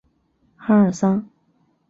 [0.57, 1.29] 阿尔桑。